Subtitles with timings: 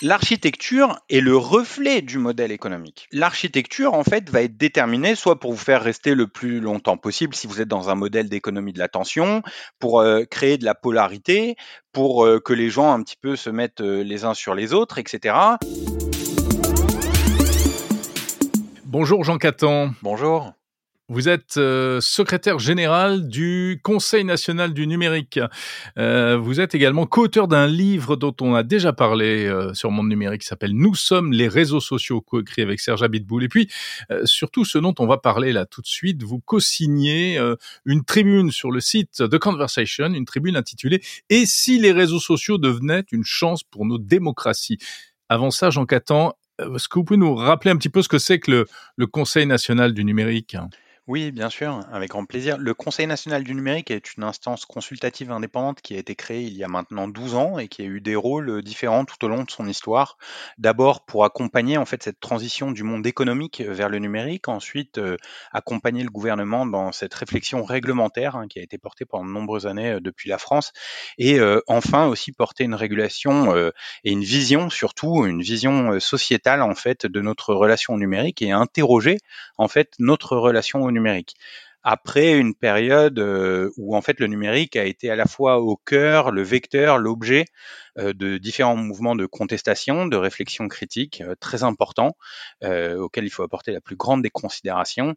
[0.00, 3.08] L'architecture est le reflet du modèle économique.
[3.10, 7.34] L'architecture, en fait, va être déterminée soit pour vous faire rester le plus longtemps possible
[7.34, 9.42] si vous êtes dans un modèle d'économie de l'attention,
[9.80, 11.56] pour euh, créer de la polarité,
[11.90, 14.72] pour euh, que les gens un petit peu se mettent euh, les uns sur les
[14.72, 15.34] autres, etc.
[18.84, 19.90] Bonjour Jean Catan.
[20.02, 20.52] Bonjour.
[21.10, 25.40] Vous êtes euh, secrétaire général du Conseil national du numérique.
[25.96, 30.10] Euh, vous êtes également co-auteur d'un livre dont on a déjà parlé euh, sur Monde
[30.10, 33.42] Numérique qui s'appelle Nous sommes les réseaux sociaux, co-écrit avec Serge Abitboul.
[33.42, 33.70] Et puis,
[34.24, 37.40] surtout ce dont on va parler là tout de suite, vous co-signez
[37.86, 42.58] une tribune sur le site The Conversation, une tribune intitulée Et si les réseaux sociaux
[42.58, 44.76] devenaient une chance pour nos démocraties?
[45.30, 48.18] Avant ça, Jean Catan, est-ce que vous pouvez nous rappeler un petit peu ce que
[48.18, 48.66] c'est que le,
[48.96, 50.54] le Conseil national du numérique?
[51.08, 52.58] Oui, bien sûr, avec grand plaisir.
[52.58, 56.54] Le Conseil national du numérique est une instance consultative indépendante qui a été créée il
[56.54, 59.28] y a maintenant 12 ans et qui a eu des rôles euh, différents tout au
[59.28, 60.18] long de son histoire.
[60.58, 65.16] D'abord pour accompagner en fait cette transition du monde économique vers le numérique, ensuite euh,
[65.50, 69.66] accompagner le gouvernement dans cette réflexion réglementaire hein, qui a été portée pendant de nombreuses
[69.66, 70.74] années euh, depuis la France,
[71.16, 73.54] et enfin aussi porter une régulation
[74.04, 78.50] et une vision, surtout une vision sociétale en fait de notre relation au numérique et
[78.50, 79.18] interroger
[79.56, 80.97] en fait notre relation au numérique
[81.90, 85.76] Après une période euh, où en fait le numérique a été à la fois au
[85.76, 87.44] cœur, le vecteur, l'objet
[87.98, 92.16] euh, de différents mouvements de contestation, de réflexion critique euh, très importants,
[92.62, 95.14] auxquels il faut apporter la plus grande des considérations,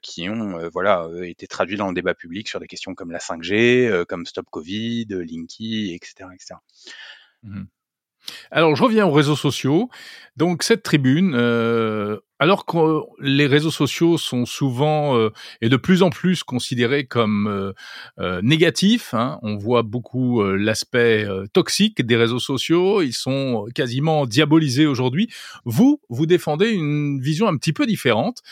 [0.00, 4.04] qui ont voilà été traduits dans le débat public sur des questions comme la 5G,
[4.06, 6.54] comme Stop Covid, Linky, etc., etc.
[8.50, 9.90] Alors, je reviens aux réseaux sociaux.
[10.36, 16.04] Donc, cette tribune, euh, alors que les réseaux sociaux sont souvent euh, et de plus
[16.04, 17.74] en plus considérés comme
[18.20, 23.02] euh, négatifs, hein, on voit beaucoup l'aspect toxique des réseaux sociaux.
[23.02, 25.28] Ils sont quasiment diabolisés aujourd'hui.
[25.64, 28.42] Vous, vous défendez une vision un petit peu différente.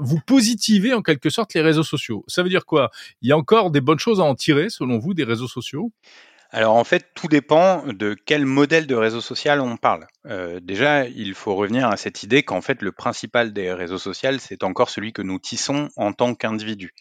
[0.00, 2.24] vous positivez en quelque sorte les réseaux sociaux.
[2.26, 2.90] Ça veut dire quoi?
[3.20, 5.92] Il y a encore des bonnes choses à en tirer, selon vous, des réseaux sociaux?
[6.50, 10.06] Alors en fait, tout dépend de quel modèle de réseau social on parle.
[10.28, 14.30] Euh, déjà, il faut revenir à cette idée qu'en fait, le principal des réseaux sociaux,
[14.38, 16.94] c'est encore celui que nous tissons en tant qu'individu.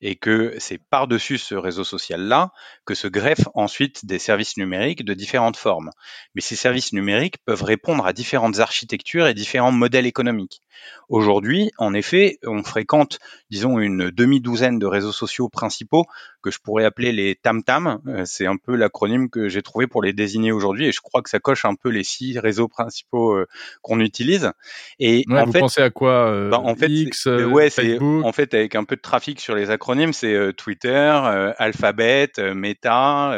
[0.00, 2.52] Et que c'est par-dessus ce réseau social-là
[2.84, 5.90] que se greffent ensuite des services numériques de différentes formes.
[6.34, 10.60] Mais ces services numériques peuvent répondre à différentes architectures et différents modèles économiques.
[11.08, 13.18] Aujourd'hui, en effet, on fréquente,
[13.50, 16.04] disons, une demi-douzaine de réseaux sociaux principaux
[16.42, 18.00] que je pourrais appeler les tam-tam.
[18.06, 21.22] Euh, c'est un peu l'acronyme que j'ai trouvé pour les désigner aujourd'hui et je crois
[21.22, 23.46] que ça coche un peu les six réseaux principaux euh,
[23.82, 24.50] qu'on utilise.
[24.98, 28.24] Et en vous fait, pensez à quoi euh, bah, En fait, X, ouais, Facebook?
[28.24, 33.36] En fait, avec un peu de trafic sur les acronymes, c'est Twitter, Alphabet, Meta.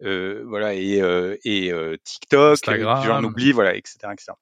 [0.00, 1.02] voilà et,
[1.44, 1.72] et
[2.04, 2.58] TikTok,
[3.04, 4.32] j'en oublie, voilà, etc., etc.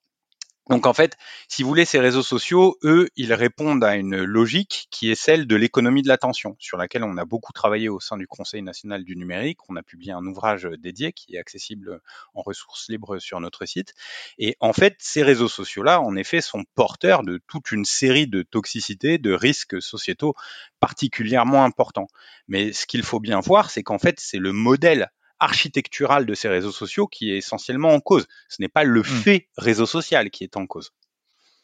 [0.69, 1.17] Donc en fait,
[1.49, 5.45] si vous voulez, ces réseaux sociaux, eux, ils répondent à une logique qui est celle
[5.45, 9.03] de l'économie de l'attention, sur laquelle on a beaucoup travaillé au sein du Conseil national
[9.03, 9.57] du numérique.
[9.67, 11.99] On a publié un ouvrage dédié qui est accessible
[12.33, 13.93] en ressources libres sur notre site.
[14.37, 18.41] Et en fait, ces réseaux sociaux-là, en effet, sont porteurs de toute une série de
[18.41, 20.33] toxicités, de risques sociétaux
[20.79, 22.07] particulièrement importants.
[22.47, 25.11] Mais ce qu'il faut bien voir, c'est qu'en fait, c'est le modèle
[25.43, 28.27] architecturale de ces réseaux sociaux qui est essentiellement en cause.
[28.49, 29.03] Ce n'est pas le hmm.
[29.03, 30.91] fait réseau social qui est en cause.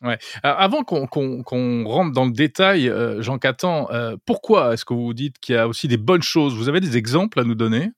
[0.01, 0.17] Ouais.
[0.43, 1.43] avant qu'on
[1.83, 5.57] rentre dans le détail, euh, Jean Catan, euh, pourquoi est-ce que vous dites qu'il y
[5.57, 6.55] a aussi des bonnes choses?
[6.55, 7.91] Vous avez des exemples à nous donner?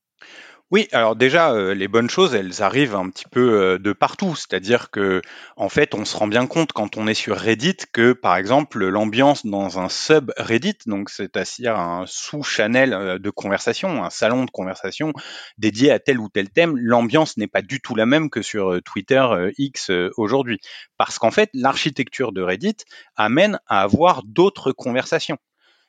[0.71, 4.37] Oui, alors déjà, euh, les bonnes choses, elles arrivent un petit peu euh, de partout.
[4.37, 5.21] C'est-à-dire que,
[5.57, 8.87] en fait, on se rend bien compte quand on est sur Reddit que, par exemple,
[8.87, 14.51] l'ambiance dans un sub Reddit, donc c'est-à-dire un sous-channel euh, de conversation, un salon de
[14.51, 15.11] conversation
[15.57, 18.81] dédié à tel ou tel thème, l'ambiance n'est pas du tout la même que sur
[18.85, 19.25] Twitter
[19.57, 20.59] X aujourd'hui.
[20.97, 22.77] Parce qu'en fait, l'architecture de Reddit
[23.17, 25.37] amène à avoir d'autres conversations.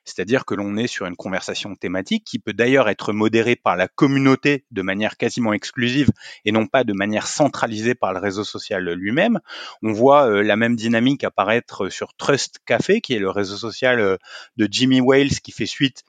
[0.04, 3.88] C'est-à-dire que l'on est sur une conversation thématique qui peut d'ailleurs être modérée par la
[3.88, 6.10] communauté de manière quasiment exclusive
[6.44, 9.40] et non pas de manière centralisée par le réseau social lui-même.
[9.82, 14.00] On voit euh, la même dynamique apparaître sur Trust Café, qui est le réseau social
[14.00, 14.16] euh,
[14.56, 16.02] de Jimmy Wales qui fait suite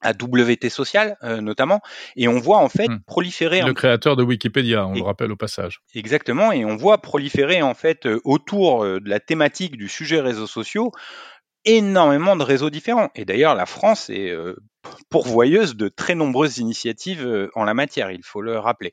[0.00, 1.80] à WT Social euh, notamment,
[2.14, 3.00] et on voit en fait hmm.
[3.06, 5.80] proliférer le créateur de Wikipédia, on le rappelle au passage.
[5.94, 10.92] Exactement, et on voit proliférer en fait autour de la thématique du sujet réseaux sociaux
[11.64, 13.10] énormément de réseaux différents.
[13.14, 14.56] Et d'ailleurs, la France est euh,
[15.08, 18.92] pourvoyeuse de très nombreuses initiatives euh, en la matière, il faut le rappeler.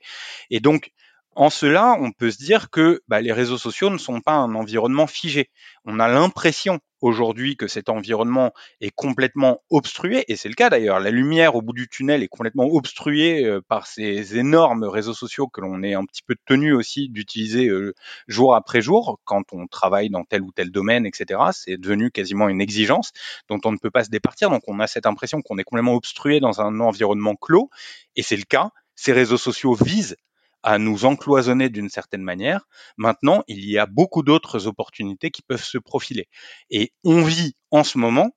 [0.50, 0.92] Et donc,
[1.34, 4.54] En cela, on peut se dire que bah, les réseaux sociaux ne sont pas un
[4.54, 5.50] environnement figé.
[5.86, 8.52] On a l'impression aujourd'hui que cet environnement
[8.82, 11.00] est complètement obstrué, et c'est le cas d'ailleurs.
[11.00, 15.48] La lumière au bout du tunnel est complètement obstruée euh, par ces énormes réseaux sociaux
[15.48, 17.94] que l'on est un petit peu tenu aussi d'utiliser euh,
[18.28, 21.40] jour après jour quand on travaille dans tel ou tel domaine, etc.
[21.54, 23.12] C'est devenu quasiment une exigence
[23.48, 24.50] dont on ne peut pas se départir.
[24.50, 27.70] Donc on a cette impression qu'on est complètement obstrué dans un environnement clos,
[28.18, 28.72] et c'est le cas.
[28.96, 30.18] Ces réseaux sociaux visent
[30.64, 32.68] à nous encloisonner d'une certaine manière.
[32.98, 36.28] Maintenant, il y a beaucoup d'autres opportunités qui peuvent se profiler.
[36.70, 38.32] Et on vit en ce moment,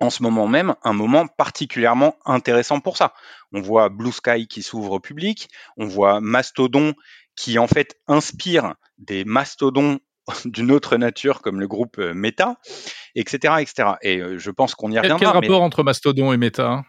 [0.00, 3.14] en ce moment même, un moment particulièrement intéressant pour ça.
[3.52, 6.94] On voit Blue Sky qui s'ouvre au public, on voit Mastodon
[7.36, 10.00] qui en fait inspire des mastodons
[10.44, 12.56] d'une autre nature comme le groupe euh, Meta,
[13.14, 13.90] etc., etc.
[14.02, 15.18] Et euh, je pense qu'on y reviendra.
[15.18, 16.82] Quel rapport entre Mastodon et Meta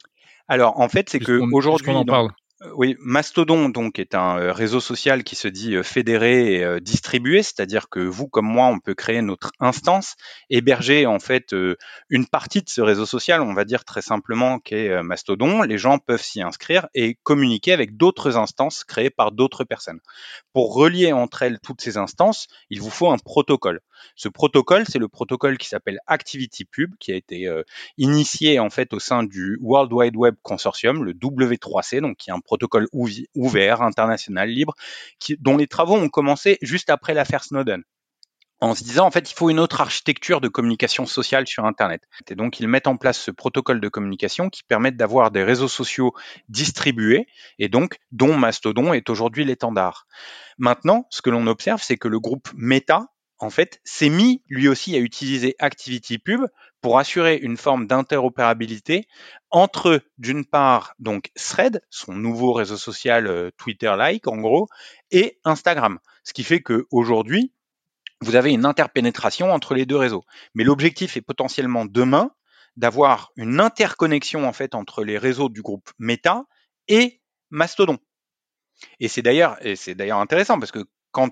[0.48, 2.32] Alors en fait, c'est que aujourd'hui, on en parle.
[2.64, 6.82] Euh, oui, Mastodon donc est un euh, réseau social qui se dit euh, fédéré et
[6.82, 10.16] distribué, c'est-à-dire que vous comme moi, on peut créer notre instance,
[10.50, 11.54] héberger en fait
[12.10, 15.62] une partie de ce réseau social, on va dire très simplement qu'est Mastodon.
[15.62, 20.00] Les gens peuvent s'y inscrire et communiquer avec d'autres instances créées par d'autres personnes.
[20.54, 23.82] Pour relier entre elles toutes ces instances, il vous faut un protocole.
[24.16, 27.50] Ce protocole, c'est le protocole qui s'appelle ActivityPub, qui a été
[27.98, 32.34] initié en fait au sein du World Wide Web Consortium, le W3C, donc qui est
[32.34, 32.88] un protocole
[33.36, 34.74] ouvert, international, libre,
[35.40, 37.84] dont les travaux ont commencé juste après l'affaire Snowden
[38.60, 42.04] en se disant en fait il faut une autre architecture de communication sociale sur Internet.
[42.30, 45.68] Et donc ils mettent en place ce protocole de communication qui permet d'avoir des réseaux
[45.68, 46.14] sociaux
[46.50, 47.28] distribués
[47.60, 50.08] et donc dont Mastodon est aujourd'hui l'étendard.
[50.58, 53.08] Maintenant, ce que l'on observe, c'est que le groupe Meta
[53.40, 56.42] en fait, s'est mis lui aussi à utiliser ActivityPub
[56.82, 59.08] pour assurer une forme d'interopérabilité
[59.52, 64.68] entre, d'une part, donc Thread, son nouveau réseau social euh, Twitter-like en gros,
[65.12, 66.00] et Instagram.
[66.24, 67.52] Ce qui fait qu'aujourd'hui,
[68.22, 70.24] vous avez une interpénétration entre les deux réseaux.
[70.56, 72.32] Mais l'objectif est potentiellement demain
[72.76, 76.44] d'avoir une interconnexion en fait entre les réseaux du groupe Meta
[76.88, 77.98] et Mastodon.
[79.00, 81.32] Et c'est d'ailleurs, et c'est d'ailleurs intéressant parce que quand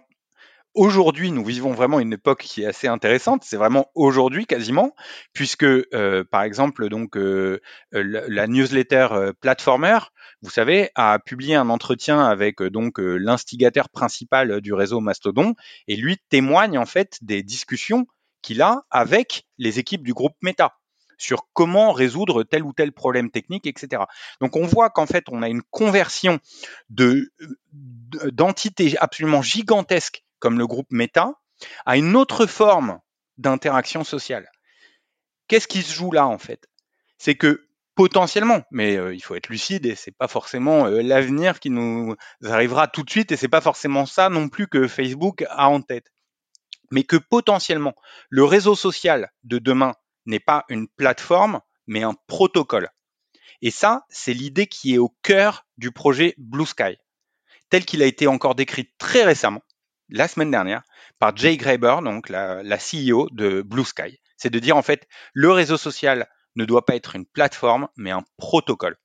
[0.76, 3.44] aujourd'hui, nous vivons vraiment une époque qui est assez intéressante.
[3.44, 4.94] C'est vraiment aujourd'hui quasiment,
[5.34, 7.62] puisque euh, par exemple donc euh,
[7.92, 10.00] la, newsletter euh, Platformer,
[10.42, 15.56] vous savez, a publié un entretien avec donc l'instigateur principal du réseau Mastodon
[15.88, 18.06] et lui témoigne en fait des discussions
[18.42, 20.76] qu'il a avec les équipes du groupe Meta
[21.18, 24.04] sur comment résoudre tel ou tel problème technique, etc.
[24.42, 26.40] Donc on voit qu'en fait on a une conversion
[26.90, 27.32] de
[27.72, 31.32] d'entités absolument gigantesques comme le groupe Meta,
[31.88, 33.00] a une autre forme
[33.40, 34.48] d'interaction sociale.
[35.48, 36.70] Qu'est-ce qui se joue là en fait?
[37.18, 41.60] C'est que potentiellement, mais euh, il faut être lucide et c'est pas forcément euh, l'avenir
[41.60, 45.44] qui nous arrivera tout de suite et c'est pas forcément ça non plus que Facebook
[45.50, 46.14] a en tête.
[46.92, 47.96] Mais que potentiellement
[48.30, 49.96] le réseau social de demain
[50.28, 52.92] n'est pas une plateforme mais un protocole.
[53.64, 56.98] Et ça, c'est l'idée qui est au cœur du projet Blue Sky,
[57.72, 59.64] tel qu'il a été encore décrit très récemment
[60.10, 60.84] la semaine dernière
[61.20, 64.20] par Jay Graeber, donc la, la CEO de Blue Sky.
[64.38, 68.12] C'est de dire en fait, le réseau social ne doit pas être une plateforme, mais
[68.12, 68.98] un protocole.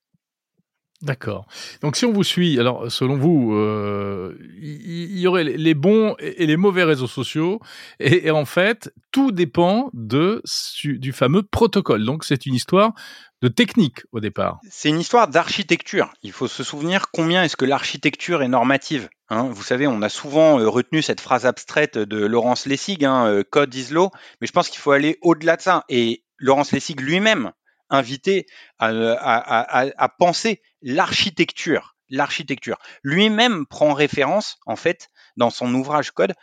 [1.02, 1.46] D'accord.
[1.80, 6.44] Donc si on vous suit, alors selon vous, euh, il y, aurait les bons et
[6.44, 7.58] les mauvais réseaux sociaux,
[8.00, 10.42] et, en fait, tout dépend de,
[10.84, 12.04] du fameux protocole.
[12.04, 12.92] Donc c'est une histoire
[13.40, 14.60] de technique au départ.
[14.68, 16.12] C'est une histoire d'architecture.
[16.22, 19.08] Il faut se souvenir combien est-ce que l'architecture est normative.
[19.30, 19.48] Hein.
[19.50, 23.44] vous savez, on a souvent euh, retenu cette phrase abstraite de Laurence Lessig, hein, euh,
[23.48, 25.84] code is law, mais je pense qu'il faut aller au-delà de ça.
[25.88, 27.52] Et Laurence Lessig lui-même
[27.90, 28.46] invité
[28.78, 31.96] à, penser l'architecture.
[32.08, 32.78] L'architecture.
[33.04, 36.34] Lui-même prend référence, en fait, dans son ouvrage Code,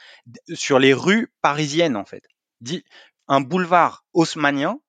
[0.53, 2.23] sur les rues parisiennes, en fait.
[2.61, 2.85] Dit,
[3.27, 4.79] un boulevard haussmanien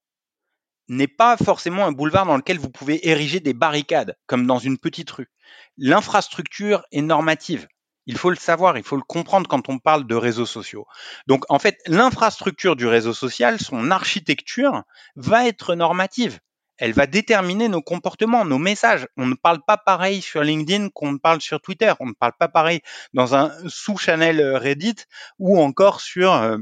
[0.88, 4.78] n'est pas forcément un boulevard dans lequel vous pouvez ériger des barricades, comme dans une
[4.78, 5.28] petite rue.
[5.76, 7.66] L'infrastructure est normative.
[8.06, 10.86] Il faut le savoir, il faut le comprendre quand on parle de réseaux sociaux.
[11.26, 14.82] Donc en fait, l'infrastructure du réseau social, son architecture,
[15.16, 16.38] va être normative
[16.78, 19.06] elle va déterminer nos comportements, nos messages.
[19.16, 21.92] On ne parle pas pareil sur LinkedIn qu'on ne parle sur Twitter.
[22.00, 22.80] On ne parle pas pareil
[23.12, 24.94] dans un sous-channel euh, Reddit
[25.38, 26.58] ou encore sur, je euh,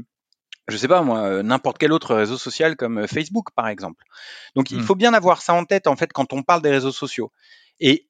[0.67, 4.03] je sais pas moi, euh, n'importe quel autre réseau social comme Facebook par exemple.
[4.55, 4.83] Donc il hmm.
[4.83, 7.31] faut bien avoir ça en tête en fait quand on parle des réseaux sociaux.
[7.79, 8.09] Et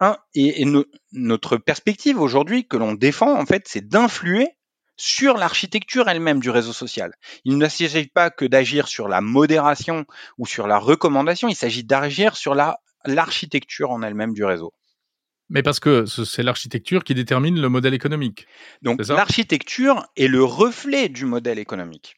[0.00, 0.66] un, et,
[1.12, 4.48] notre perspective aujourd'hui que l'on défend en fait, c'est d'influer
[4.96, 7.12] sur l'architecture elle-même du réseau social.
[7.44, 10.04] Il ne s'agit pas que d'agir sur la modération
[10.38, 14.72] ou sur la recommandation, il s'agit d'agir sur la, l'architecture en elle-même du réseau.
[15.50, 18.46] Mais parce que c'est l'architecture qui détermine le modèle économique.
[18.82, 22.16] Donc l'architecture est le reflet du modèle économique.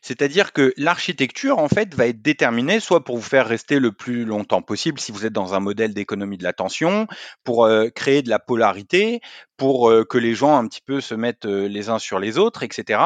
[0.00, 4.24] C'est-à-dire que l'architecture, en fait, va être déterminée soit pour vous faire rester le plus
[4.24, 7.06] longtemps possible si vous êtes dans un modèle d'économie de l'attention,
[7.44, 9.20] pour euh, créer de la polarité,
[9.56, 12.38] pour euh, que les gens un petit peu se mettent euh, les uns sur les
[12.38, 13.00] autres, etc.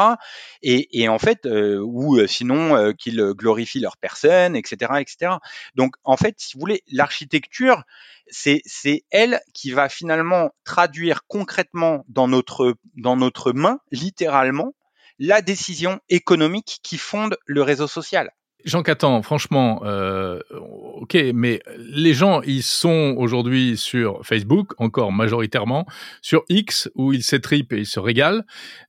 [0.63, 5.37] Et, en fait, ou sinon qu'ils glorifient leur personne, etc., etc.
[5.75, 7.85] Donc, en fait, si vous voulez, l'architecture,
[8.29, 14.75] c'est elle qui va finalement traduire concrètement dans notre dans notre main, littéralement,
[15.19, 18.31] la décision économique qui fonde le réseau social.
[18.67, 25.87] Jean Catan, franchement, euh, ok, mais les gens, ils sont aujourd'hui sur Facebook, encore majoritairement,
[26.21, 28.43] sur X, où ils s'étripent et ils se régalent.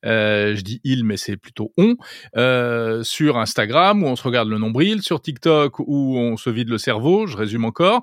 [0.04, 1.96] Euh, je dis ils, mais c'est plutôt on.
[2.38, 5.04] Euh, sur Instagram, où on se regarde le nombril.
[5.04, 8.02] Sur TikTok, où on se vide le cerveau, je résume encore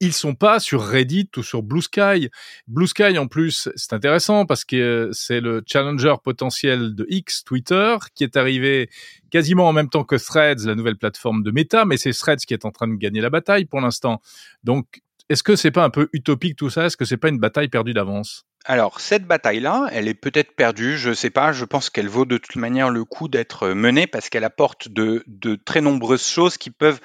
[0.00, 2.28] ils sont pas sur Reddit ou sur Blue Sky.
[2.66, 7.96] Blue Sky, en plus, c'est intéressant parce que c'est le challenger potentiel de X, Twitter,
[8.14, 8.90] qui est arrivé
[9.30, 12.54] quasiment en même temps que Threads, la nouvelle plateforme de Meta, mais c'est Threads qui
[12.54, 14.20] est en train de gagner la bataille pour l'instant.
[14.62, 16.86] Donc, est-ce que c'est pas un peu utopique tout ça?
[16.86, 18.44] Est-ce que c'est pas une bataille perdue d'avance?
[18.66, 22.24] Alors, cette bataille-là, elle est peut-être perdue, je ne sais pas, je pense qu'elle vaut
[22.24, 25.24] de toute manière le coup d'être menée parce qu'elle apporte de
[25.64, 27.00] très nombreuses choses qui peuvent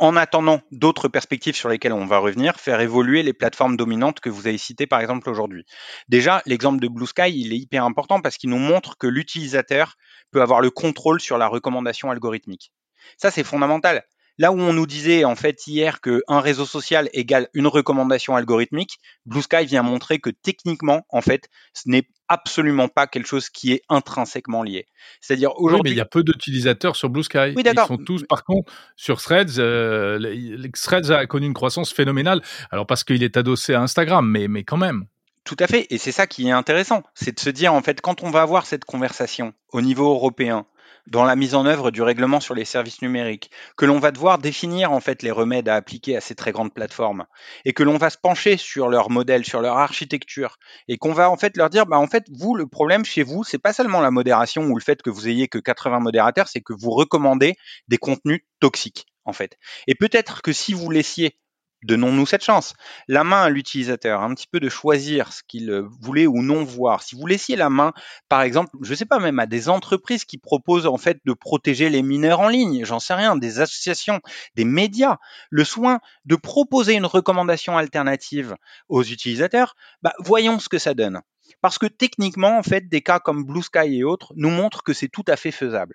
[0.00, 4.30] en attendant d'autres perspectives sur lesquelles on va revenir, faire évoluer les plateformes dominantes que
[4.30, 5.64] vous avez citées par exemple aujourd'hui.
[6.08, 9.96] Déjà, l'exemple de Blue Sky, il est hyper important parce qu'il nous montre que l'utilisateur
[10.30, 12.72] peut avoir le contrôle sur la recommandation algorithmique.
[13.18, 14.04] Ça, c'est fondamental.
[14.38, 18.98] Là où on nous disait en fait hier qu'un réseau social égale une recommandation algorithmique,
[19.26, 23.72] Blue Sky vient montrer que techniquement, en fait, ce n'est absolument pas quelque chose qui
[23.72, 24.86] est intrinsèquement lié.
[25.20, 25.80] C'est-à-dire aujourd'hui.
[25.80, 27.52] Oui, mais il y a peu d'utilisateurs sur Blue Sky.
[27.56, 27.62] Oui.
[27.66, 29.58] Ils sont tous, par contre, sur Threads.
[29.58, 32.40] Euh, Threads a connu une croissance phénoménale.
[32.70, 35.04] Alors parce qu'il est adossé à Instagram, mais, mais quand même.
[35.44, 35.86] Tout à fait.
[35.90, 37.02] Et c'est ça qui est intéressant.
[37.14, 40.66] C'est de se dire, en fait, quand on va avoir cette conversation au niveau européen,
[41.10, 44.38] dans la mise en œuvre du règlement sur les services numériques, que l'on va devoir
[44.38, 47.26] définir en fait les remèdes à appliquer à ces très grandes plateformes,
[47.64, 50.56] et que l'on va se pencher sur leur modèle, sur leur architecture,
[50.88, 53.44] et qu'on va en fait leur dire, bah en fait vous le problème chez vous,
[53.44, 56.60] c'est pas seulement la modération ou le fait que vous ayez que 80 modérateurs, c'est
[56.60, 57.56] que vous recommandez
[57.88, 59.58] des contenus toxiques en fait.
[59.86, 61.36] Et peut-être que si vous laissiez
[61.82, 62.74] donnons-nous cette chance.
[63.08, 66.64] La main à l'utilisateur, un petit peu de choisir ce qu'il euh, voulait ou non
[66.64, 67.02] voir.
[67.02, 67.92] Si vous laissiez la main,
[68.28, 71.32] par exemple, je ne sais pas, même à des entreprises qui proposent en fait de
[71.32, 74.20] protéger les mineurs en ligne, j'en sais rien, des associations,
[74.54, 75.18] des médias,
[75.50, 78.56] le soin de proposer une recommandation alternative
[78.88, 81.20] aux utilisateurs, bah, voyons ce que ça donne.
[81.60, 84.92] Parce que techniquement, en fait, des cas comme Blue Sky et autres nous montrent que
[84.92, 85.94] c'est tout à fait faisable.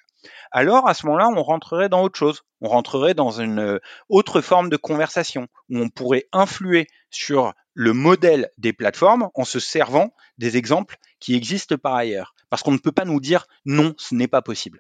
[0.52, 2.44] Alors, à ce moment-là, on rentrerait dans autre chose.
[2.62, 3.80] On rentrerait dans une euh,
[4.10, 9.60] autre forme de conversation où on pourrait influer sur le modèle des plateformes en se
[9.60, 12.34] servant des exemples qui existent par ailleurs.
[12.50, 14.80] Parce qu'on ne peut pas nous dire non, ce n'est pas possible.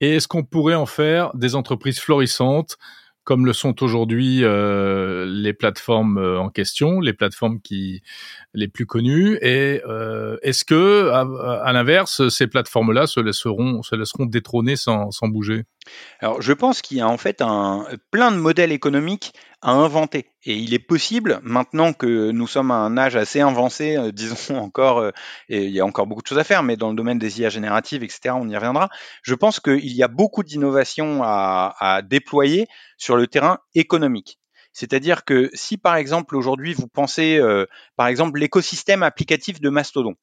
[0.00, 2.78] Et est-ce qu'on pourrait en faire des entreprises florissantes
[3.28, 8.00] comme le sont aujourd'hui euh, les plateformes euh, en question, les plateformes qui
[8.54, 9.36] les plus connues.
[9.42, 15.28] Et euh, est-ce que, à, l'inverse, ces plateformes-là se laisseront, se laisseront détrôner sans, sans
[15.28, 15.64] bouger?
[16.20, 20.30] Alors, je pense qu'il y a en fait un, plein de modèles économiques à inventer.
[20.44, 24.58] Et il est possible, maintenant que nous sommes à un âge assez avancé, euh, disons
[24.58, 25.10] encore, euh,
[25.48, 27.40] et il y a encore beaucoup de choses à faire, mais dans le domaine des
[27.40, 28.88] IA génératives, etc., on y reviendra,
[29.22, 34.38] je pense qu'il y a beaucoup d'innovations à, à déployer sur le terrain économique.
[34.72, 40.14] C'est-à-dire que si par exemple aujourd'hui vous pensez euh, par exemple l'écosystème applicatif de Mastodon,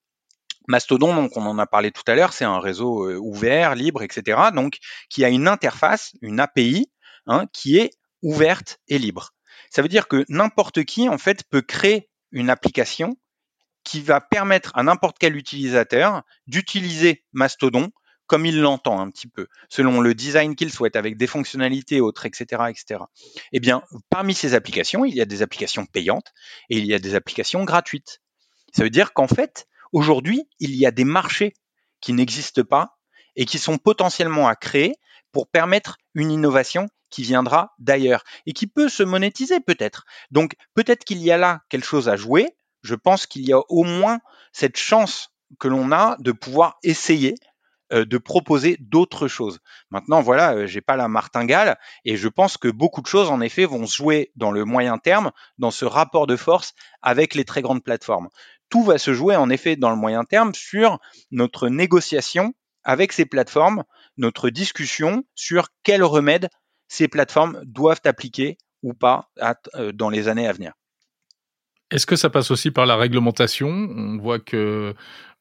[0.68, 4.40] Mastodon, donc on en a parlé tout à l'heure, c'est un réseau ouvert, libre, etc.
[4.54, 4.78] Donc
[5.10, 6.90] qui a une interface, une API,
[7.28, 7.92] hein, qui est
[8.26, 9.34] ouverte et libre.
[9.70, 13.18] Ça veut dire que n'importe qui, en fait, peut créer une application
[13.84, 17.92] qui va permettre à n'importe quel utilisateur d'utiliser Mastodon
[18.26, 22.26] comme il l'entend un petit peu, selon le design qu'il souhaite, avec des fonctionnalités autres,
[22.26, 23.04] etc., etc.
[23.52, 26.34] Eh bien, parmi ces applications, il y a des applications payantes
[26.72, 28.22] et il y a des applications gratuites.
[28.74, 31.54] Ça veut dire qu'en fait, aujourd'hui, il y a des marchés
[32.02, 32.98] qui n'existent pas
[33.36, 34.96] et qui sont potentiellement à créer
[35.32, 40.04] pour permettre une innovation qui viendra d'ailleurs et qui peut se monétiser peut-être.
[40.32, 42.58] Donc peut-être qu'il y a là quelque chose à jouer.
[42.84, 44.20] Je pense qu'il y a au moins
[44.52, 47.36] cette chance que l'on a de pouvoir essayer
[47.94, 49.60] euh, de proposer d'autres choses.
[49.92, 53.40] Maintenant, voilà, euh, j'ai pas la martingale et je pense que beaucoup de choses, en
[53.40, 57.46] effet, vont se jouer dans le moyen terme, dans ce rapport de force avec les
[57.46, 58.28] très grandes plateformes.
[58.70, 61.00] Tout va se jouer, en effet, dans le moyen terme sur
[61.32, 62.54] notre négociation
[62.84, 63.84] avec ces plateformes,
[64.18, 66.50] notre discussion sur quels remèdes
[66.88, 69.30] ces plateformes doivent appliquer ou pas
[69.76, 70.74] euh, dans les années à venir.
[71.92, 73.70] Est-ce que ça passe aussi par la réglementation?
[73.70, 74.96] On voit que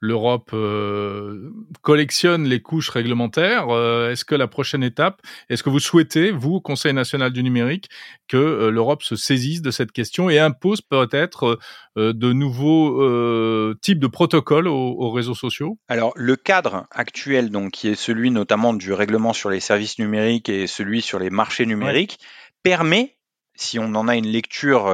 [0.05, 3.71] l'Europe euh, collectionne les couches réglementaires.
[3.71, 7.89] Euh, est-ce que la prochaine étape, est-ce que vous souhaitez, vous, Conseil national du numérique,
[8.29, 11.59] que euh, l'Europe se saisisse de cette question et impose peut-être
[11.97, 15.79] de nouveaux types de protocoles aux, réseaux sociaux?
[15.89, 20.49] Alors, le cadre actuel, donc, qui est celui notamment du règlement sur les services numériques
[20.49, 22.19] et celui sur les marchés numériques,
[22.63, 23.17] permet
[23.57, 24.89] si on en a une lecture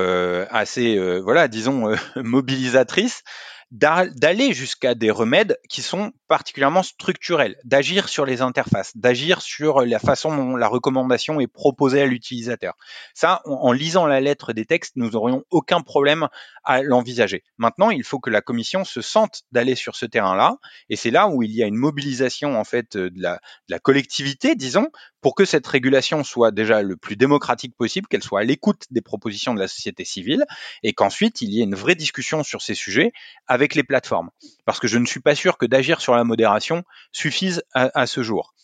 [0.51, 3.23] assez, voilà, disons, mobilisatrice,
[3.71, 9.99] d'aller jusqu'à des remèdes qui sont particulièrement structurels, d'agir sur les interfaces, d'agir sur la
[9.99, 12.75] façon dont la recommandation est proposée à l'utilisateur.
[13.15, 16.29] Ça, en lisant la lettre des textes, nous n'aurions aucun problème
[16.63, 17.43] à l'envisager.
[17.59, 20.59] Maintenant, il faut que la commission se sente d'aller sur ce terrain-là,
[20.89, 23.81] et c'est là où il y a une mobilisation en fait de la, de la
[23.81, 24.87] collectivité, disons,
[25.21, 29.01] pour que cette régulation soit déjà le plus démocratique possible, qu'elle soit à l'écoute des
[29.01, 30.45] propositions de la société civile,
[30.85, 33.13] et qu'ensuite il y ait une vraie discussion sur ces sujets
[33.49, 34.31] avec les plateformes.
[34.65, 38.55] Parce que je ne suis pas sûr que d'agir sur modération suffise à, ce jour.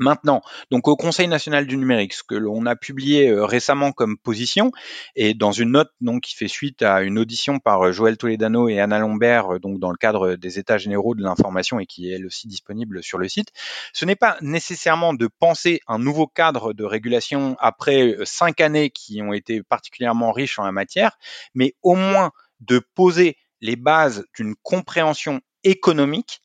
[0.00, 4.16] Maintenant, donc au Conseil national du numérique, ce que l'on a publié euh, récemment comme
[4.16, 4.72] position,
[5.14, 8.70] et dans une note donc qui fait suite à une audition par euh, Joël Toledano
[8.70, 12.10] et Anna Lambert, euh, donc dans le cadre des États généraux de l'information et qui
[12.10, 13.48] est elle aussi disponible sur le site,
[13.92, 19.20] ce n'est pas nécessairement de penser un nouveau cadre de régulation après cinq années qui
[19.20, 21.18] ont été particulièrement riches en la matière,
[21.52, 22.30] mais au moins
[22.60, 26.40] de poser les bases d'une compréhension économique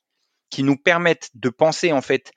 [0.56, 2.32] qui nous permettent de penser en fait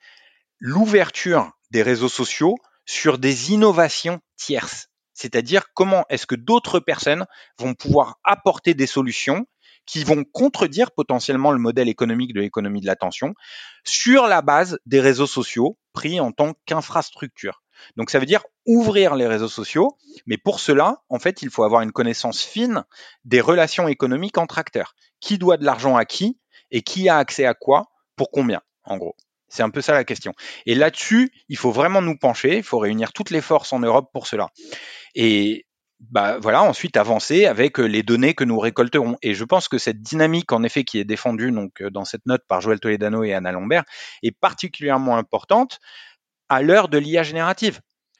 [0.59, 4.89] l'ouverture des réseaux sociaux sur des innovations tierces.
[5.13, 7.25] C'est-à-dire comment est-ce que d'autres personnes
[7.59, 9.45] vont pouvoir apporter des solutions
[9.85, 13.35] qui vont contredire potentiellement le modèle économique de l'économie de l'attention
[13.85, 17.63] sur la base des réseaux sociaux pris en tant qu'infrastructure.
[17.95, 21.63] Donc ça veut dire ouvrir les réseaux sociaux, mais pour cela, en fait, il faut
[21.63, 22.83] avoir une connaissance fine
[23.23, 24.93] des relations économiques entre acteurs.
[25.21, 26.37] Qui doit de l'argent à qui
[26.69, 27.87] et qui a accès à quoi
[28.19, 29.15] pour combien, en gros.
[29.47, 30.33] C'est un peu ça la question.
[30.65, 34.09] Et là-dessus, il faut vraiment nous pencher, il faut réunir toutes les forces en Europe
[34.11, 34.49] pour cela.
[35.15, 35.65] Et
[36.01, 39.15] bah voilà, ensuite avancer avec euh, les données que nous récolterons.
[39.21, 42.25] Et je pense que cette dynamique, en effet, qui est défendue donc euh, dans cette
[42.25, 43.85] note par Joël Toledano et Anna Lambert,
[44.21, 45.79] est particulièrement importante
[46.49, 47.79] à l'heure de l'IA générative.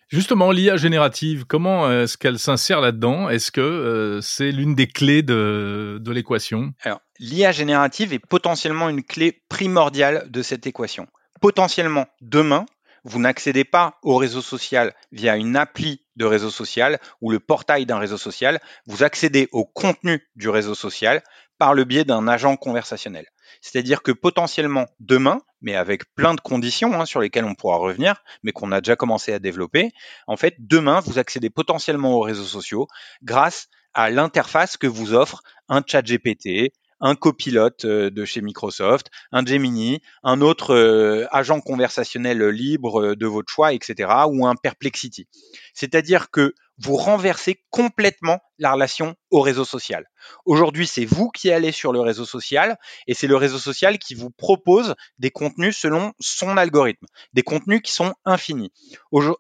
[0.09, 3.29] Justement, l'IA générative, comment est-ce qu'elle s'insère là-dedans?
[3.29, 6.73] Est-ce que euh, c'est l'une des clés de, de l'équation?
[6.81, 11.07] Alors, l'IA générative est potentiellement une clé primordiale de cette équation.
[11.41, 12.65] Potentiellement, demain,
[13.03, 17.85] vous n'accédez pas au réseau social via une appli de réseau social ou le portail
[17.85, 21.21] d'un réseau social, vous accédez au contenu du réseau social
[21.59, 23.27] par le biais d'un agent conversationnel.
[23.61, 28.23] C'est-à-dire que potentiellement demain, mais avec plein de conditions hein, sur lesquelles on pourra revenir,
[28.43, 29.91] mais qu'on a déjà commencé à développer,
[30.27, 32.87] en fait, demain, vous accédez potentiellement aux réseaux sociaux
[33.21, 39.07] grâce à l'interface que vous offre un chat GPT, un copilote euh, de chez Microsoft,
[39.31, 44.55] un Gemini, un autre euh, agent conversationnel libre euh, de votre choix, etc., ou un
[44.55, 45.27] Perplexity.
[45.73, 50.05] C'est-à-dire que vous renversez complètement la relation au réseau social.
[50.45, 54.15] Aujourd'hui, c'est vous qui allez sur le réseau social et c'est le réseau social qui
[54.15, 58.71] vous propose des contenus selon son algorithme, des contenus qui sont infinis.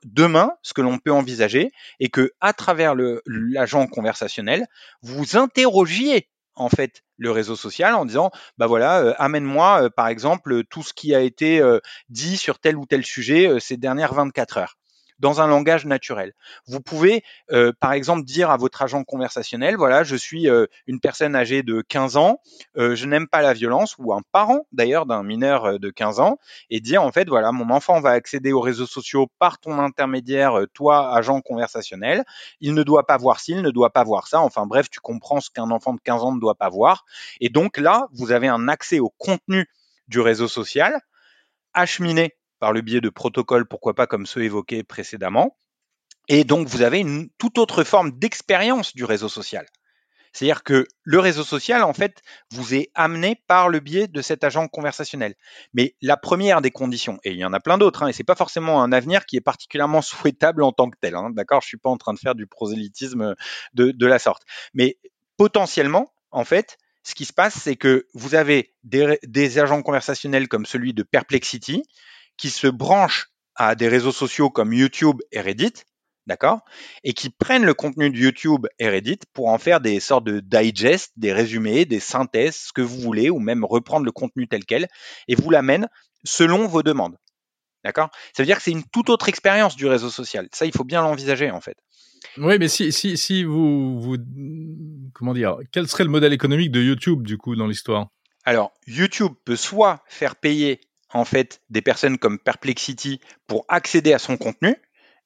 [0.03, 4.67] Demain, ce que l'on peut envisager est que à travers l'agent conversationnel,
[5.01, 10.07] vous interrogiez en fait le réseau social en disant bah voilà euh, amène-moi euh, par
[10.07, 14.13] exemple tout ce qui a été euh, dit sur tel ou tel sujet ces dernières
[14.13, 14.78] 24 heures
[15.19, 16.33] dans un langage naturel.
[16.67, 20.99] Vous pouvez, euh, par exemple, dire à votre agent conversationnel, voilà, je suis euh, une
[20.99, 22.41] personne âgée de 15 ans,
[22.77, 26.37] euh, je n'aime pas la violence, ou un parent d'ailleurs d'un mineur de 15 ans,
[26.69, 30.59] et dire, en fait, voilà, mon enfant va accéder aux réseaux sociaux par ton intermédiaire,
[30.73, 32.23] toi, agent conversationnel,
[32.61, 34.99] il ne doit pas voir ci, il ne doit pas voir ça, enfin bref, tu
[34.99, 37.05] comprends ce qu'un enfant de 15 ans ne doit pas voir.
[37.41, 39.67] Et donc là, vous avez un accès au contenu
[40.07, 40.99] du réseau social
[41.73, 45.57] acheminé par le biais de protocoles, pourquoi pas comme ceux évoqués précédemment.
[46.27, 49.65] Et donc, vous avez une toute autre forme d'expérience du réseau social.
[50.31, 54.43] C'est-à-dire que le réseau social, en fait, vous est amené par le biais de cet
[54.43, 55.35] agent conversationnel.
[55.73, 58.23] Mais la première des conditions, et il y en a plein d'autres, hein, et c'est
[58.23, 61.15] pas forcément un avenir qui est particulièrement souhaitable en tant que tel.
[61.15, 63.35] Hein, D'accord, je suis pas en train de faire du prosélytisme
[63.73, 64.43] de, la sorte.
[64.73, 64.97] Mais
[65.37, 70.65] potentiellement, en fait, ce qui se passe, c'est que vous avez des agents conversationnels comme
[70.65, 71.83] celui de Perplexity,
[72.39, 75.73] qui se branchent à des réseaux sociaux comme YouTube et Reddit,
[76.25, 76.61] d'accord
[77.03, 80.39] Et qui prennent le contenu de YouTube et Reddit pour en faire des sortes de
[80.39, 84.63] digest, des résumés, des synthèses, ce que vous voulez, ou même reprendre le contenu tel
[84.63, 84.87] quel,
[85.27, 85.89] et vous l'amènent
[86.23, 87.17] selon vos demandes.
[87.83, 90.47] D'accord Ça veut dire que c'est une toute autre expérience du réseau social.
[90.53, 91.77] Ça, il faut bien l'envisager en fait.
[92.37, 94.15] Oui, mais si, si, si vous, vous,
[95.13, 98.07] comment dire, quel serait le modèle économique de YouTube du coup dans l'histoire?
[98.45, 100.79] Alors, YouTube peut soit faire payer
[101.13, 104.75] en fait des personnes comme Perplexity pour accéder à son contenu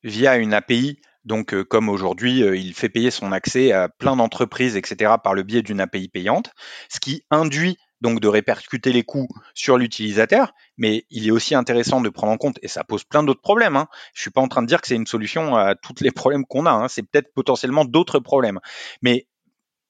[0.04, 1.00] via une API.
[1.26, 5.34] Donc, euh, comme aujourd'hui, euh, il fait payer son accès à plein d'entreprises, etc., par
[5.34, 6.52] le biais d'une API payante,
[6.90, 12.02] ce qui induit donc de répercuter les coûts sur l'utilisateur, mais il est aussi intéressant
[12.02, 13.78] de prendre en compte, et ça pose plein d'autres problèmes.
[13.78, 13.88] Hein.
[14.14, 16.46] Je suis pas en train de dire que c'est une solution à tous les problèmes
[16.46, 16.88] qu'on a, hein.
[16.90, 18.60] c'est peut-être potentiellement d'autres problèmes.
[19.02, 19.28] Mais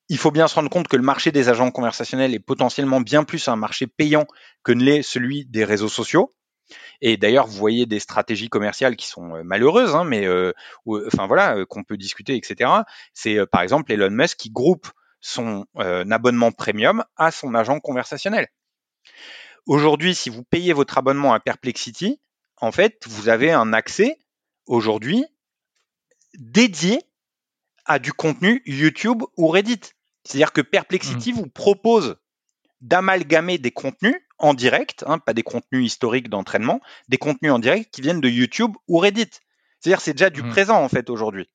[0.09, 3.23] il faut bien se rendre compte que le marché des agents conversationnels est potentiellement bien
[3.23, 4.25] plus un marché payant
[4.63, 6.33] que ne l'est celui des réseaux sociaux.
[7.01, 10.53] Et d'ailleurs, vous voyez des stratégies commerciales qui sont euh, malheureuses, hein, mais euh,
[11.07, 12.69] enfin voilà, euh, qu'on peut discuter, etc.
[13.13, 14.87] C'est par exemple Elon Musk qui groupe
[15.19, 18.47] son abonnement premium à son agent conversationnel.
[19.65, 22.19] Aujourd'hui, si vous payez votre abonnement à Perplexity,
[22.57, 24.17] en fait, vous avez un accès
[24.65, 25.25] aujourd'hui
[26.37, 26.99] dédié
[27.86, 29.82] à du contenu YouTube ou Reddit.
[30.24, 31.36] C'est-à-dire que Perplexity mmh.
[31.36, 32.17] vous propose
[32.82, 37.93] d'amalgamer des contenus en direct, hein, pas des contenus historiques d'entraînement, des contenus en direct
[37.93, 39.30] qui viennent de YouTube ou Reddit.
[39.80, 40.50] C'est-à-dire c'est déjà du mmh.
[40.50, 41.50] présent en fait aujourd'hui.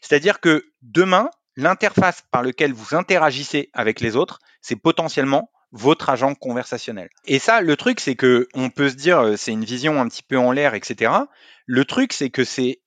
[0.00, 6.34] C'est-à-dire que demain, l'interface par laquelle vous interagissez avec les autres, c'est potentiellement votre agent
[6.34, 7.10] conversationnel.
[7.26, 10.08] Et ça, le truc, c'est que on peut se dire, euh, c'est une vision un
[10.08, 11.12] petit peu en l'air, etc.
[11.66, 12.80] Le truc, c'est que c'est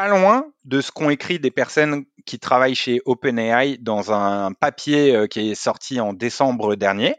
[0.00, 5.14] pas loin de ce qu'ont écrit des personnes qui travaillent chez OpenAI dans un papier
[5.14, 7.16] euh, qui est sorti en décembre dernier.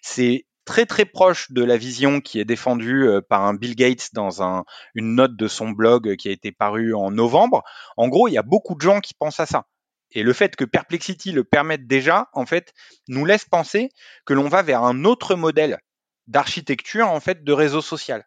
[0.00, 4.14] C'est très très proche de la vision qui est défendue euh, par un Bill Gates
[4.14, 4.64] dans un,
[4.94, 7.64] une note de son blog qui a été parue en novembre.
[7.98, 9.66] En gros, il y a beaucoup de gens qui pensent à ça.
[10.10, 12.72] Et le fait que Perplexity le permette déjà, en fait,
[13.08, 13.90] nous laisse penser
[14.24, 15.80] que l'on va vers un autre modèle
[16.28, 18.26] d'architecture, en fait, de réseau social.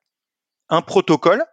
[0.70, 1.44] Un protocole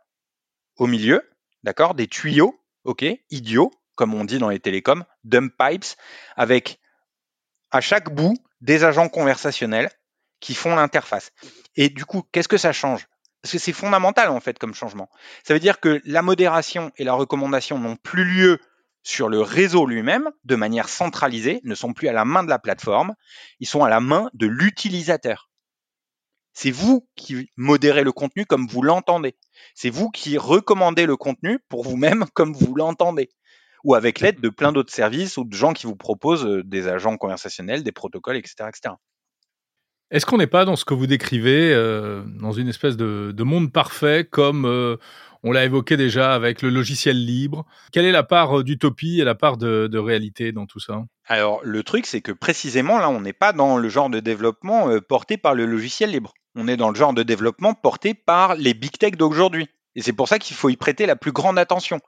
[0.77, 1.23] au milieu,
[1.65, 5.85] d'accord, des tuyaux, ok, idiots, comme on dit dans les télécoms, dump pipes,
[6.37, 6.81] avec
[7.71, 9.91] à chaque bout des agents conversationnels
[10.41, 11.31] qui font l'interface.
[11.77, 13.07] Et du coup, qu'est-ce que ça change?
[13.43, 15.09] Parce que c'est fondamental en fait comme changement.
[15.45, 18.61] Ça veut dire que la modération et la recommandation n'ont plus lieu
[19.03, 22.61] sur le réseau lui-même de manière centralisée, ne sont plus à la main de la
[22.61, 23.15] plateforme,
[23.59, 25.51] ils sont à la main de l'utilisateur.
[26.55, 29.35] C'est vous qui modérez le contenu comme vous l'entendez.
[29.75, 33.31] C'est vous qui recommandez le contenu pour vous-même comme vous l'entendez.
[33.85, 36.87] Ou avec l'aide de plein d'autres services ou de gens qui vous proposent euh, des
[36.87, 38.69] agents conversationnels, des protocoles, etc.
[38.69, 38.95] etc.
[40.13, 43.73] Est-ce qu'on n'est pas dans ce que vous décrivez, euh, dans une espèce de, monde
[43.73, 44.99] parfait, comme euh,
[45.43, 47.65] on l'a évoqué déjà avec le logiciel libre?
[47.93, 51.03] Quelle est la part d'utopie et la part de, de, réalité dans tout ça?
[51.27, 54.91] Alors, le truc, c'est que précisément, là, on n'est pas dans le genre de développement
[55.01, 56.35] porté par le logiciel libre.
[56.55, 59.69] On est dans le genre de développement porté par les big tech d'aujourd'hui.
[59.95, 62.01] Et c'est pour ça qu'il faut y prêter la plus grande attention.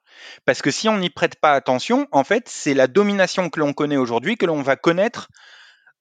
[0.47, 3.73] Parce que si on n'y prête pas attention, en fait, c'est la domination que l'on
[3.73, 5.29] connaît aujourd'hui que l'on va connaître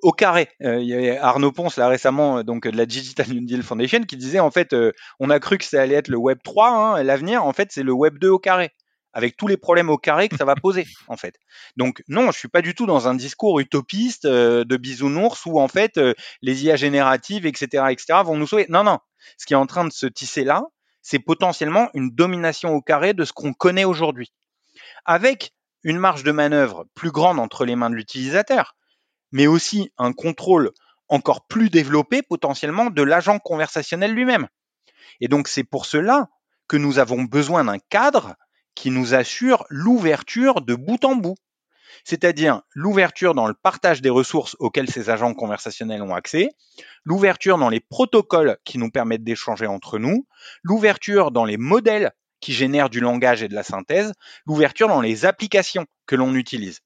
[0.03, 0.49] au carré.
[0.61, 3.63] Euh, il y a Arnaud Ponce là récemment euh, donc de la Digital New Deal
[3.63, 6.39] Foundation qui disait en fait euh, on a cru que ça allait être le Web
[6.43, 8.71] 3 hein, l'avenir en fait c'est le Web 2 au carré
[9.13, 11.35] avec tous les problèmes au carré que ça va poser en fait.
[11.77, 15.59] Donc non, je suis pas du tout dans un discours utopiste euh, de bisounours où
[15.59, 18.65] en fait euh, les IA génératives, etc., etc., vont nous sauver.
[18.69, 18.99] Non, non.
[19.37, 20.63] Ce qui est en train de se tisser là,
[21.01, 24.33] c'est potentiellement une domination au carré de ce qu'on connaît aujourd'hui,
[25.05, 28.75] avec une marge de manœuvre plus grande entre les mains de l'utilisateur,
[29.31, 30.71] mais aussi un contrôle
[31.09, 34.47] encore plus développé potentiellement de l'agent conversationnel lui-même.
[35.19, 36.29] Et donc c'est pour cela
[36.67, 38.35] que nous avons besoin d'un cadre
[38.75, 41.35] qui nous assure l'ouverture de bout en bout.
[42.03, 46.49] C'est-à-dire l'ouverture dans le partage des ressources auxquelles ces agents conversationnels ont accès,
[47.05, 50.27] l'ouverture dans les protocoles qui nous permettent d'échanger entre nous,
[50.63, 54.11] l'ouverture dans les modèles qui génèrent du langage et de la synthèse,
[54.45, 56.81] l'ouverture dans les applications que l'on utilise.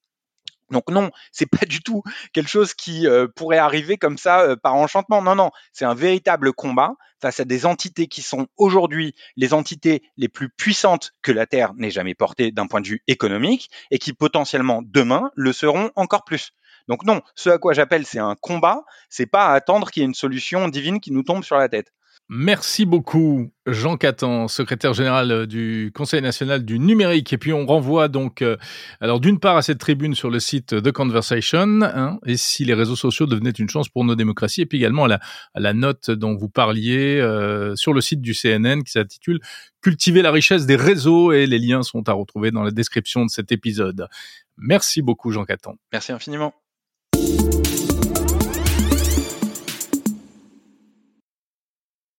[0.71, 2.03] Donc non, c'est pas du tout
[2.33, 5.21] quelque chose qui euh, pourrait arriver comme ça euh, par enchantement.
[5.21, 10.03] Non, non, c'est un véritable combat face à des entités qui sont aujourd'hui les entités
[10.17, 13.97] les plus puissantes que la Terre n'ait jamais portées d'un point de vue économique et
[13.97, 16.51] qui potentiellement demain le seront encore plus.
[16.87, 20.03] Donc non, ce à quoi j'appelle c'est un combat, c'est pas à attendre qu'il y
[20.03, 21.91] ait une solution divine qui nous tombe sur la tête.
[22.29, 27.31] Merci beaucoup, Jean Catan, secrétaire général euh, du Conseil national du numérique.
[27.31, 28.57] Et puis on renvoie donc, euh,
[28.99, 32.73] alors d'une part à cette tribune sur le site The Conversation, hein, et si les
[32.73, 35.19] réseaux sociaux devenaient une chance pour nos démocraties, et puis également à
[35.55, 39.39] la, note dont vous parliez euh, sur le site du CNN qui s'intitule
[39.81, 43.29] Cultiver la richesse des réseaux, et les liens sont à retrouver dans la description de
[43.29, 44.09] cet épisode.
[44.57, 45.75] Merci beaucoup, Jean Catan.
[45.93, 46.53] Merci infiniment.